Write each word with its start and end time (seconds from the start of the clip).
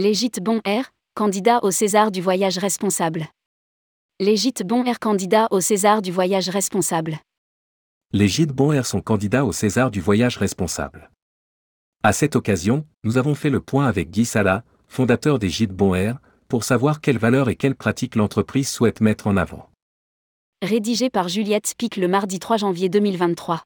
Légite 0.00 0.38
Bon 0.40 0.60
Air, 0.64 0.92
candidat 1.16 1.58
au 1.64 1.72
César 1.72 2.12
du 2.12 2.20
voyage 2.20 2.56
responsable. 2.56 3.26
Légite 4.20 4.62
Bon 4.64 4.84
Air, 4.84 5.00
candidat 5.00 5.48
au 5.50 5.60
César 5.60 6.02
du 6.02 6.12
voyage 6.12 6.48
responsable. 6.50 7.18
Les 8.12 8.28
gîtes 8.28 8.52
Bon 8.52 8.70
Air 8.70 8.86
sont 8.86 9.00
candidats 9.00 9.44
au 9.44 9.50
César 9.50 9.90
du 9.90 10.00
voyage 10.00 10.36
responsable. 10.36 11.10
À 12.04 12.12
cette 12.12 12.36
occasion, 12.36 12.86
nous 13.02 13.18
avons 13.18 13.34
fait 13.34 13.50
le 13.50 13.58
point 13.58 13.88
avec 13.88 14.12
Guy 14.12 14.24
Sala, 14.24 14.62
fondateur 14.86 15.40
des 15.40 15.48
gîtes 15.48 15.74
Bon 15.74 15.96
Air, 15.96 16.20
pour 16.46 16.62
savoir 16.62 17.00
quelles 17.00 17.18
valeurs 17.18 17.48
et 17.48 17.56
quelles 17.56 17.74
pratiques 17.74 18.14
l'entreprise 18.14 18.68
souhaite 18.68 19.00
mettre 19.00 19.26
en 19.26 19.36
avant. 19.36 19.68
Rédigé 20.62 21.10
par 21.10 21.26
Juliette 21.26 21.66
Spic 21.66 21.96
le 21.96 22.06
mardi 22.06 22.38
3 22.38 22.58
janvier 22.58 22.88
2023. 22.88 23.64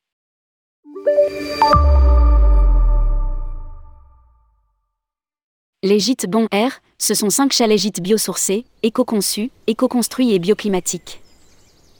Les 5.84 5.98
gîtes 5.98 6.30
Bon 6.30 6.46
Air, 6.52 6.80
ce 6.96 7.12
sont 7.12 7.28
cinq 7.28 7.52
chalets 7.52 7.76
gîtes 7.76 8.00
biosourcés, 8.00 8.64
éco-conçus, 8.84 9.50
éco-construits 9.66 10.32
et 10.32 10.38
bioclimatiques. 10.38 11.20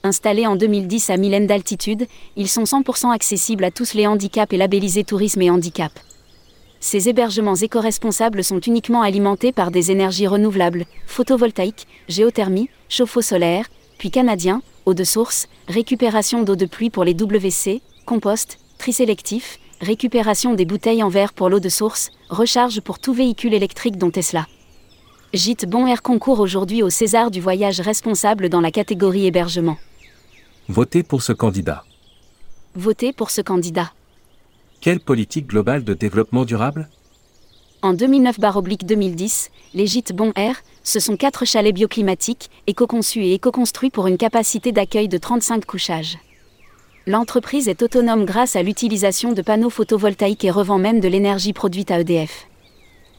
Installés 0.03 0.47
en 0.47 0.55
2010 0.55 1.09
à 1.09 1.17
1000 1.17 1.47
d'altitude, 1.47 2.07
ils 2.37 2.47
sont 2.47 2.63
100% 2.63 3.11
accessibles 3.11 3.65
à 3.65 3.71
tous 3.71 3.93
les 3.93 4.07
handicaps 4.07 4.53
et 4.53 4.57
labellisés 4.57 5.03
tourisme 5.03 5.41
et 5.41 5.49
handicap. 5.49 5.91
Ces 6.79 7.09
hébergements 7.09 7.55
éco-responsables 7.55 8.45
sont 8.45 8.61
uniquement 8.61 9.01
alimentés 9.01 9.51
par 9.51 9.69
des 9.69 9.91
énergies 9.91 10.27
renouvelables, 10.27 10.85
photovoltaïques, 11.05 11.85
géothermie, 12.07 12.69
chauffe-eau 12.87 13.21
solaire, 13.21 13.67
puis 13.97 14.11
canadien, 14.11 14.61
eau 14.85 14.93
de 14.93 15.03
source, 15.03 15.49
récupération 15.67 16.43
d'eau 16.43 16.55
de 16.55 16.67
pluie 16.67 16.89
pour 16.89 17.03
les 17.03 17.13
WC, 17.13 17.81
compost, 18.05 18.59
tri 18.77 18.93
sélectif, 18.93 19.59
récupération 19.83 20.55
des 20.55 20.65
bouteilles 20.65 21.03
en 21.03 21.09
verre 21.09 21.33
pour 21.33 21.49
l'eau 21.49 21.59
de 21.59 21.69
source, 21.69 22.09
recharge 22.29 22.81
pour 22.81 22.99
tout 22.99 23.13
véhicule 23.13 23.53
électrique 23.53 23.97
dont 23.97 24.09
Tesla. 24.09 24.47
Gîte 25.33 25.67
Bon 25.67 25.85
Air 25.87 26.01
concourt 26.01 26.39
aujourd'hui 26.39 26.83
au 26.83 26.89
César 26.89 27.31
du 27.31 27.41
voyage 27.41 27.81
responsable 27.81 28.49
dans 28.49 28.61
la 28.61 28.71
catégorie 28.71 29.25
hébergement. 29.25 29.77
Votez 30.69 31.03
pour 31.03 31.21
ce 31.21 31.33
candidat. 31.33 31.83
Votez 32.75 33.13
pour 33.13 33.29
ce 33.29 33.41
candidat. 33.41 33.91
Quelle 34.81 34.99
politique 34.99 35.47
globale 35.47 35.83
de 35.83 35.93
développement 35.93 36.45
durable? 36.45 36.89
En 37.81 37.93
2009-2010, 37.93 39.49
les 39.73 39.87
gîtes 39.87 40.13
Bon 40.13 40.31
Air, 40.35 40.61
ce 40.83 40.99
sont 40.99 41.17
quatre 41.17 41.45
chalets 41.45 41.75
bioclimatiques, 41.75 42.49
éco-conçus 42.67 43.23
et 43.23 43.33
éco-construits 43.33 43.89
pour 43.89 44.07
une 44.07 44.17
capacité 44.17 44.71
d'accueil 44.71 45.07
de 45.07 45.17
35 45.17 45.65
couchages. 45.65 46.17
L'entreprise 47.05 47.67
est 47.67 47.81
autonome 47.81 48.23
grâce 48.23 48.55
à 48.55 48.63
l'utilisation 48.63 49.33
de 49.33 49.41
panneaux 49.41 49.69
photovoltaïques 49.69 50.45
et 50.45 50.51
revend 50.51 50.77
même 50.77 51.01
de 51.01 51.09
l'énergie 51.09 51.51
produite 51.51 51.91
à 51.91 51.99
EDF. 51.99 52.47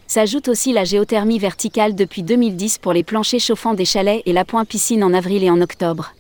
S'ajoute 0.07 0.49
aussi 0.49 0.73
la 0.73 0.85
géothermie 0.85 1.39
verticale 1.39 1.95
depuis 1.95 2.23
2010 2.23 2.79
pour 2.79 2.95
les 2.95 3.03
planchers 3.03 3.41
chauffants 3.41 3.75
des 3.75 3.85
chalets 3.85 4.23
et 4.25 4.33
l'appoint 4.33 4.65
piscine 4.65 5.05
en 5.05 5.13
avril 5.13 5.45
et 5.45 5.51
en 5.51 5.61
octobre. 5.61 6.15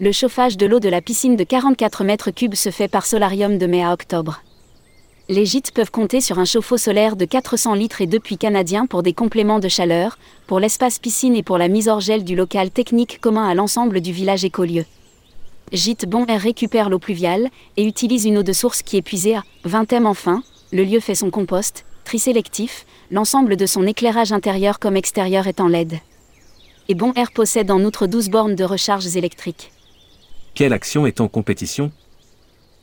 Le 0.00 0.10
chauffage 0.10 0.56
de 0.56 0.66
l'eau 0.66 0.80
de 0.80 0.88
la 0.88 1.00
piscine 1.00 1.36
de 1.36 1.44
44 1.44 2.02
mètres 2.02 2.32
cubes 2.32 2.56
se 2.56 2.70
fait 2.70 2.88
par 2.88 3.06
solarium 3.06 3.56
de 3.56 3.66
mai 3.66 3.84
à 3.84 3.92
octobre. 3.92 4.42
Les 5.28 5.46
gîtes 5.46 5.70
peuvent 5.70 5.92
compter 5.92 6.20
sur 6.20 6.40
un 6.40 6.44
chauffe-eau 6.44 6.76
solaire 6.76 7.14
de 7.14 7.24
400 7.24 7.74
litres 7.74 8.00
et 8.00 8.08
deux 8.08 8.18
puits 8.18 8.36
canadiens 8.36 8.86
pour 8.86 9.04
des 9.04 9.12
compléments 9.12 9.60
de 9.60 9.68
chaleur, 9.68 10.18
pour 10.48 10.58
l'espace 10.58 10.98
piscine 10.98 11.36
et 11.36 11.44
pour 11.44 11.56
la 11.56 11.68
mise 11.68 11.88
hors 11.88 12.00
gel 12.00 12.24
du 12.24 12.34
local 12.34 12.72
technique 12.72 13.20
commun 13.20 13.46
à 13.46 13.54
l'ensemble 13.54 14.00
du 14.00 14.10
village 14.10 14.44
écolieu. 14.44 14.84
Gîte 15.72 16.06
Bon 16.06 16.26
Air 16.26 16.40
récupère 16.40 16.90
l'eau 16.90 16.98
pluviale 16.98 17.48
et 17.76 17.84
utilise 17.84 18.24
une 18.24 18.38
eau 18.38 18.42
de 18.42 18.52
source 18.52 18.82
qui 18.82 18.96
est 18.96 19.02
puisée 19.02 19.36
à 19.36 19.44
20 19.64 19.92
m 19.92 20.06
enfin. 20.06 20.42
Le 20.72 20.82
lieu 20.82 20.98
fait 20.98 21.14
son 21.14 21.30
compost, 21.30 21.84
tri 22.04 22.18
sélectif, 22.18 22.86
l'ensemble 23.12 23.56
de 23.56 23.66
son 23.66 23.86
éclairage 23.86 24.32
intérieur 24.32 24.80
comme 24.80 24.96
extérieur 24.96 25.46
est 25.46 25.60
en 25.60 25.68
LED. 25.68 26.00
Et 26.88 26.96
Bon 26.96 27.12
Air 27.14 27.30
possède 27.30 27.70
en 27.70 27.84
outre 27.84 28.08
12 28.08 28.30
bornes 28.30 28.56
de 28.56 28.64
recharge 28.64 29.16
électriques. 29.16 29.70
Quelle 30.54 30.72
action 30.72 31.06
est 31.06 31.20
en 31.20 31.28
compétition? 31.28 31.92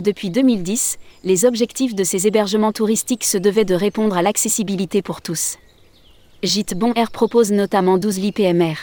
Depuis 0.01 0.29
2010, 0.29 0.97
les 1.25 1.43
objectifs 1.43 1.93
de 1.93 2.05
ces 2.05 2.25
hébergements 2.25 2.71
touristiques 2.71 3.25
se 3.25 3.37
devaient 3.37 3.65
de 3.65 3.75
répondre 3.75 4.15
à 4.15 4.21
l'accessibilité 4.21 5.01
pour 5.01 5.21
tous. 5.21 5.57
Gîte 6.41 6.77
Bon 6.77 6.93
Air 6.93 7.11
propose 7.11 7.51
notamment 7.51 7.97
12 7.97 8.19
lits 8.19 8.31
PMR. 8.31 8.75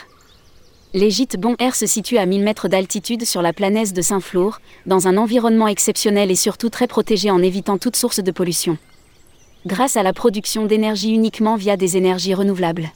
Les 0.95 1.11
gîtes 1.11 1.37
Bon 1.37 1.57
Air 1.59 1.75
se 1.75 1.87
situent 1.87 2.19
à 2.19 2.25
1000 2.25 2.41
mètres 2.41 2.69
d'altitude 2.69 3.25
sur 3.25 3.41
la 3.41 3.51
planète 3.51 3.91
de 3.91 4.01
Saint-Flour, 4.01 4.61
dans 4.85 5.09
un 5.09 5.17
environnement 5.17 5.67
exceptionnel 5.67 6.31
et 6.31 6.37
surtout 6.37 6.69
très 6.69 6.87
protégé 6.87 7.29
en 7.29 7.43
évitant 7.43 7.77
toute 7.77 7.97
source 7.97 8.21
de 8.21 8.31
pollution. 8.31 8.77
Grâce 9.65 9.97
à 9.97 10.03
la 10.03 10.13
production 10.13 10.65
d'énergie 10.65 11.11
uniquement 11.11 11.57
via 11.57 11.75
des 11.75 11.97
énergies 11.97 12.33
renouvelables. 12.33 12.93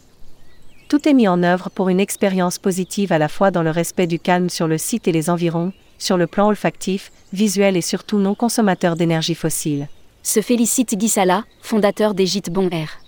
Tout 0.88 1.10
est 1.10 1.14
mis 1.14 1.28
en 1.28 1.44
œuvre 1.44 1.70
pour 1.70 1.90
une 1.90 2.00
expérience 2.00 2.58
positive 2.58 3.12
à 3.12 3.18
la 3.18 3.28
fois 3.28 3.52
dans 3.52 3.64
le 3.64 3.70
respect 3.70 4.08
du 4.08 4.18
calme 4.18 4.50
sur 4.50 4.70
le 4.70 4.78
site 4.78 5.10
et 5.10 5.12
les 5.12 5.30
environs, 5.30 5.74
sur 5.98 6.16
le 6.16 6.26
plan 6.26 6.48
olfactif, 6.48 7.12
visuel 7.34 7.76
et 7.76 7.81
surtout 7.81 8.20
non 8.20 8.34
consommateur 8.34 8.96
d'énergie 8.96 9.36
fossile. 9.36 9.90
Se 10.24 10.40
félicite 10.40 10.96
Guy 10.96 11.10
Sala, 11.10 11.44
fondateur 11.62 12.14
des 12.14 12.28
gîtes 12.28 12.50
Bon 12.50 12.70
Air. 12.70 13.02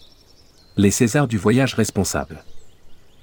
Les 0.76 0.92
Césars 0.92 1.30
du 1.30 1.38
voyage 1.38 1.76
responsable. 1.76 2.44